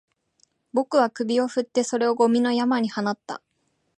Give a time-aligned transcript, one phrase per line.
[0.73, 3.39] 僕は首を振って、それをゴミの山に放った